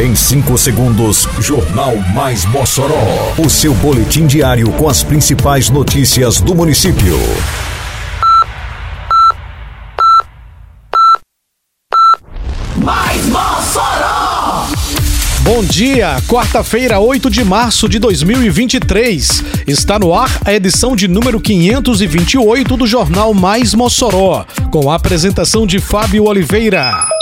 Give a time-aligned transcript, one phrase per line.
[0.00, 3.34] Em 5 segundos, Jornal Mais Mossoró.
[3.36, 7.18] O seu boletim diário com as principais notícias do município.
[12.78, 14.68] Mais Mossoró!
[15.42, 19.44] Bom dia, quarta-feira, 8 de março de 2023.
[19.66, 25.66] Está no ar a edição de número 528 do Jornal Mais Mossoró, com a apresentação
[25.66, 27.19] de Fábio Oliveira.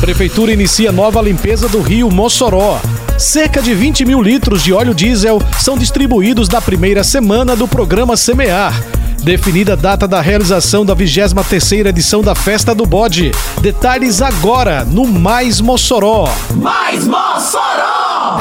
[0.00, 2.80] Prefeitura inicia nova limpeza do rio Mossoró.
[3.18, 8.16] Cerca de 20 mil litros de óleo diesel são distribuídos na primeira semana do programa
[8.16, 8.82] Semear.
[9.22, 13.30] Definida a data da realização da 23ª edição da Festa do Bode.
[13.60, 16.32] Detalhes agora no Mais Mossoró.
[16.56, 18.38] Mais Mossoró!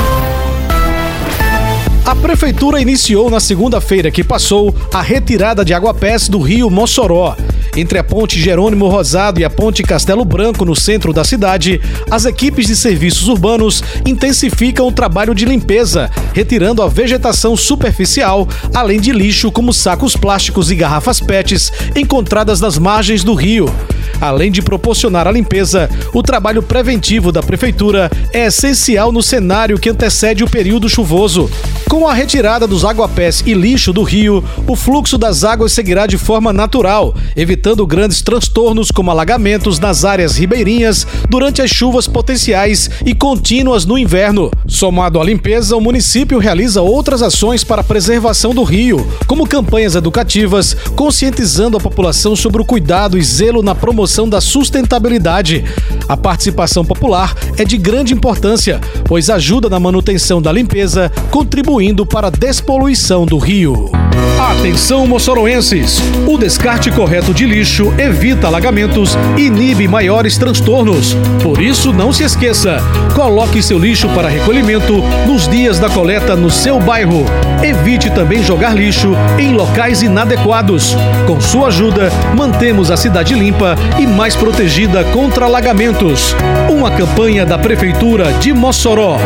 [2.05, 7.35] A prefeitura iniciou na segunda-feira que passou a retirada de água-pés do rio Mossoró.
[7.79, 11.79] Entre a ponte Jerônimo Rosado e a ponte Castelo Branco, no centro da cidade,
[12.11, 18.99] as equipes de serviços urbanos intensificam o trabalho de limpeza, retirando a vegetação superficial, além
[18.99, 23.73] de lixo como sacos plásticos e garrafas PETs encontradas nas margens do rio.
[24.19, 29.89] Além de proporcionar a limpeza, o trabalho preventivo da prefeitura é essencial no cenário que
[29.89, 31.49] antecede o período chuvoso.
[31.87, 36.17] Com a retirada dos aguapés e lixo do rio, o fluxo das águas seguirá de
[36.17, 43.15] forma natural, evitando grandes transtornos como alagamentos nas áreas ribeirinhas durante as chuvas potenciais e
[43.15, 44.51] contínuas no inverno.
[44.67, 49.95] Somado à limpeza, o município realiza outras ações para a preservação do rio, como campanhas
[49.95, 53.98] educativas, conscientizando a população sobre o cuidado e zelo na promoção
[54.29, 55.65] da sustentabilidade.
[56.07, 62.27] A participação popular é de grande importância, pois ajuda na manutenção da limpeza, contribuindo para
[62.27, 63.98] a despoluição do rio.
[64.39, 65.99] Atenção, moçoroenses!
[66.27, 71.15] O descarte correto de lixo evita alagamentos e inibe maiores transtornos.
[71.43, 72.77] Por isso, não se esqueça:
[73.15, 77.25] coloque seu lixo para recolhimento nos dias da coleta no seu bairro.
[77.63, 80.95] Evite também jogar lixo em locais inadequados.
[81.27, 86.35] Com sua ajuda, mantemos a cidade limpa e mais protegida contra alagamentos.
[86.69, 89.17] Uma campanha da Prefeitura de Mossoró.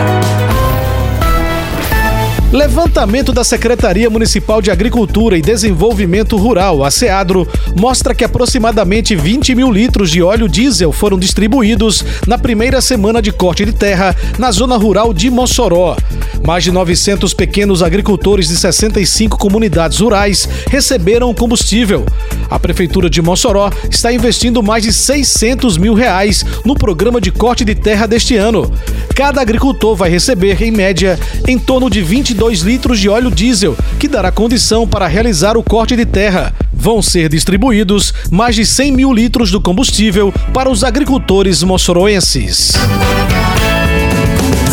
[2.53, 9.55] Levantamento da Secretaria Municipal de Agricultura e Desenvolvimento Rural, a SEADRO, mostra que aproximadamente 20
[9.55, 14.51] mil litros de óleo diesel foram distribuídos na primeira semana de corte de terra na
[14.51, 15.97] zona rural de Mossoró.
[16.45, 22.05] Mais de 900 pequenos agricultores de 65 comunidades rurais receberam o combustível.
[22.53, 27.65] A Prefeitura de Mossoró está investindo mais de 600 mil reais no programa de corte
[27.65, 28.71] de terra deste ano.
[29.15, 34.07] Cada agricultor vai receber, em média, em torno de 22 litros de óleo diesel, que
[34.07, 36.53] dará condição para realizar o corte de terra.
[36.71, 42.73] Vão ser distribuídos mais de 100 mil litros do combustível para os agricultores moçoroenses.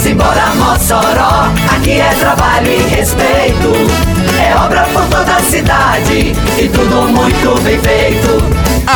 [0.02, 4.39] Simbora Mossoró, aqui é trabalho e respeito.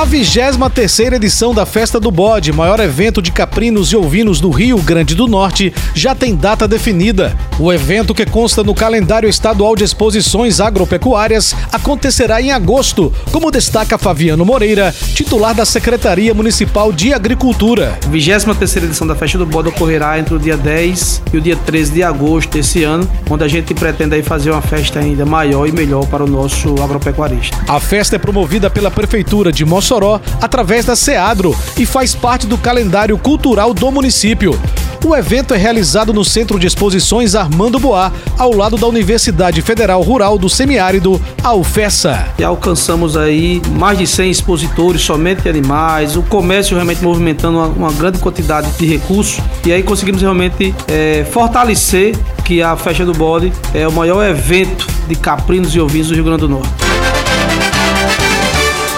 [0.00, 4.78] A 23 edição da Festa do Bode, maior evento de caprinos e ovinos do Rio
[4.78, 7.36] Grande do Norte, já tem data definida.
[7.58, 13.98] O evento, que consta no calendário estadual de exposições agropecuárias, acontecerá em agosto, como destaca
[13.98, 17.98] Fabiano Moreira, titular da Secretaria Municipal de Agricultura.
[18.02, 21.56] A 23 edição da Festa do Bode ocorrerá entre o dia 10 e o dia
[21.56, 25.66] 13 de agosto desse ano, onde a gente pretende aí fazer uma festa ainda maior
[25.66, 27.58] e melhor para o nosso agropecuarista.
[27.68, 32.56] A festa é promovida pela Prefeitura de Mossoró através da SEADRO e faz parte do
[32.56, 34.56] calendário cultural do município.
[35.04, 40.02] O evento é realizado no Centro de Exposições Armando Boá, ao lado da Universidade Federal
[40.02, 42.28] Rural do Semiárido, a UFESA.
[42.38, 47.66] E alcançamos aí mais de 100 expositores somente de animais, o comércio realmente movimentando uma,
[47.66, 52.14] uma grande quantidade de recursos e aí conseguimos realmente é, fortalecer
[52.44, 56.24] que a Festa do Bode é o maior evento de caprinos e ovinos do Rio
[56.24, 56.70] Grande do Norte.